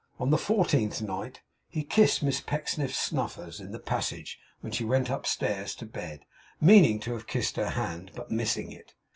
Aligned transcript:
On 0.17 0.31
the 0.31 0.37
fourteenth 0.39 0.99
night, 1.03 1.43
he 1.69 1.83
kissed 1.83 2.23
Miss 2.23 2.41
Pecksniff's 2.41 2.97
snuffers, 2.97 3.59
in 3.59 3.71
the 3.71 3.77
passage, 3.77 4.39
when 4.61 4.71
she 4.71 4.83
went 4.83 5.11
upstairs 5.11 5.75
to 5.75 5.85
bed; 5.85 6.25
meaning 6.59 6.99
to 7.01 7.13
have 7.13 7.27
kissed 7.27 7.55
her 7.57 7.69
hand, 7.69 8.09
but 8.15 8.31
missing 8.31 8.71
it. 8.71 8.95